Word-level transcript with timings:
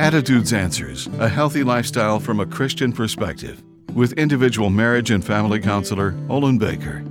Attitudes 0.00 0.54
Answers 0.54 1.08
A 1.18 1.28
Healthy 1.28 1.62
Lifestyle 1.62 2.18
from 2.18 2.40
a 2.40 2.46
Christian 2.46 2.90
Perspective 2.90 3.62
with 3.92 4.14
individual 4.14 4.70
marriage 4.70 5.10
and 5.10 5.22
family 5.22 5.60
counselor 5.60 6.14
Olin 6.30 6.56
Baker. 6.56 7.04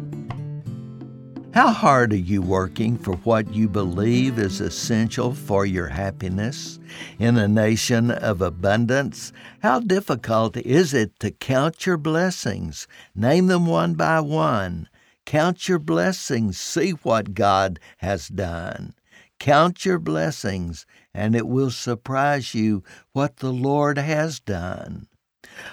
How 1.54 1.70
hard 1.70 2.14
are 2.14 2.16
you 2.16 2.42
working 2.42 2.98
for 2.98 3.14
what 3.18 3.54
you 3.54 3.70
believe 3.70 4.40
is 4.40 4.60
essential 4.60 5.36
for 5.36 5.68
your 5.68 5.86
happiness? 5.86 6.80
In 7.20 7.38
a 7.38 7.48
nation 7.48 8.10
of 8.10 8.42
abundance, 8.42 9.34
how 9.62 9.82
difficult 9.82 10.58
is 10.58 10.92
it 10.92 11.12
to 11.20 11.30
count 11.30 11.86
your 11.86 11.98
blessings? 11.98 12.88
Name 13.14 13.46
them 13.46 13.68
one 13.68 13.94
by 13.94 14.20
one. 14.20 14.90
Count 15.28 15.70
your 15.70 15.78
blessings, 15.78 16.58
see 16.58 16.90
what 17.04 17.36
God 17.36 17.80
has 17.98 18.30
done. 18.30 18.96
Count 19.40 19.86
your 19.86 20.00
blessings, 20.00 20.86
and 21.14 21.34
it 21.34 21.48
will 21.48 21.72
surprise 21.72 22.54
you 22.54 22.84
what 23.14 23.38
the 23.38 23.54
Lord 23.54 23.98
has 23.98 24.40
done. 24.40 25.08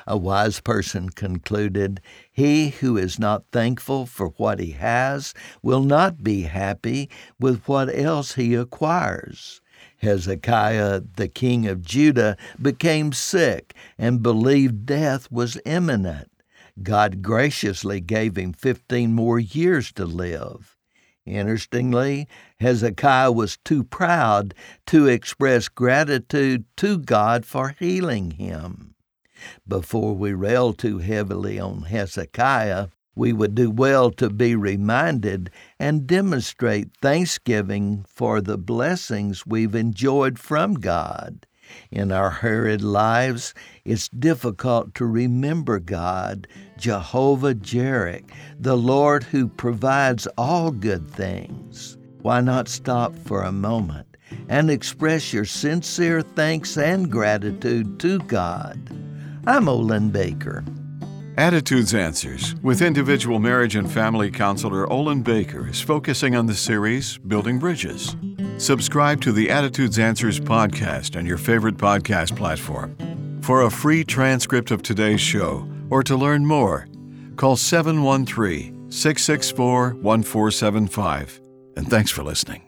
A 0.07 0.17
wise 0.17 0.61
person 0.61 1.11
concluded, 1.11 2.01
He 2.31 2.71
who 2.71 2.97
is 2.97 3.19
not 3.19 3.45
thankful 3.51 4.07
for 4.07 4.29
what 4.31 4.61
he 4.61 4.71
has 4.73 5.35
will 5.63 5.83
not 5.83 6.23
be 6.23 6.43
happy 6.43 7.11
with 7.39 7.67
what 7.67 7.95
else 7.95 8.35
he 8.35 8.55
acquires. 8.55 9.61
Hezekiah, 9.99 11.03
the 11.17 11.29
king 11.29 11.67
of 11.67 11.83
Judah, 11.83 12.37
became 12.61 13.13
sick 13.13 13.75
and 13.99 14.23
believed 14.23 14.87
death 14.87 15.31
was 15.31 15.61
imminent. 15.65 16.31
God 16.83 17.23
graciously 17.23 18.01
gave 18.01 18.37
him 18.37 18.53
15 18.53 19.13
more 19.13 19.39
years 19.39 19.93
to 19.93 20.05
live. 20.05 20.76
Interestingly, 21.27 22.29
Hezekiah 22.61 23.33
was 23.33 23.59
too 23.59 23.83
proud 23.83 24.55
to 24.87 25.09
express 25.09 25.69
gratitude 25.69 26.65
to 26.77 26.99
God 26.99 27.45
for 27.45 27.75
healing 27.79 28.33
him. 28.33 28.95
Before 29.67 30.15
we 30.15 30.33
rail 30.33 30.73
too 30.73 30.99
heavily 30.99 31.59
on 31.59 31.83
Hezekiah, 31.83 32.89
we 33.17 33.33
would 33.33 33.55
do 33.55 33.71
well 33.71 34.11
to 34.13 34.31
be 34.31 34.55
reminded 34.55 35.51
and 35.81 36.07
demonstrate 36.07 36.97
thanksgiving 37.01 38.05
for 38.07 38.41
the 38.41 38.59
blessings 38.59 39.47
we've 39.47 39.75
enjoyed 39.75 40.39
from 40.39 40.75
God. 40.75 41.47
In 41.91 42.13
our 42.13 42.31
hurried 42.31 42.83
lives, 42.83 43.55
it's 43.85 44.09
difficult 44.09 44.95
to 44.97 45.07
remember 45.07 45.79
God, 45.79 46.47
Jehovah 46.79 47.55
Jireh, 47.55 48.23
the 48.59 48.77
Lord 48.77 49.25
who 49.25 49.49
provides 49.49 50.27
all 50.39 50.71
good 50.71 51.11
things. 51.11 51.97
Why 52.23 52.41
not 52.41 52.69
stop 52.69 53.17
for 53.17 53.43
a 53.43 53.53
moment 53.53 54.17
and 54.49 54.71
express 54.71 55.33
your 55.33 55.45
sincere 55.45 56.23
thanks 56.23 56.77
and 56.77 57.11
gratitude 57.11 58.01
to 58.01 58.19
God? 58.21 58.91
I'm 59.47 59.69
Olin 59.69 60.11
Baker. 60.11 60.65
Attitudes 61.39 61.95
Answers 61.95 62.55
with 62.63 62.81
individual 62.81 63.39
marriage 63.39 63.77
and 63.77 63.91
family 63.91 64.31
counselor 64.31 64.91
Olin 64.91 65.23
Baker 65.23 65.69
is 65.69 65.81
focusing 65.81 66.35
on 66.35 66.47
the 66.47 66.55
series 66.55 67.19
Building 67.19 67.59
Bridges. 67.59 68.17
Subscribe 68.59 69.21
to 69.21 69.33
the 69.33 69.51
Attitudes 69.51 69.99
Answers 69.99 70.41
podcast 70.41 71.17
on 71.17 71.27
your 71.27 71.37
favorite 71.37 71.77
podcast 71.77 72.35
platform. 72.37 72.97
For 73.43 73.63
a 73.63 73.71
free 73.71 74.03
transcript 74.03 74.71
of 74.71 74.83
today's 74.83 75.21
show 75.21 75.69
or 75.91 76.03
to 76.05 76.17
learn 76.17 76.47
more, 76.47 76.89
call 77.37 77.57
713 77.57 78.91
664 78.91 79.91
1475. 79.97 81.41
And 81.77 81.89
thanks 81.89 82.11
for 82.11 82.23
listening. 82.23 82.63